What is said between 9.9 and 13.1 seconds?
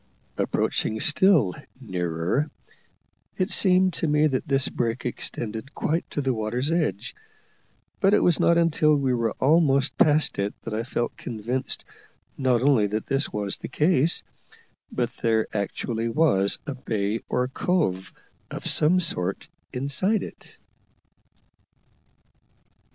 past it that I felt convinced not only that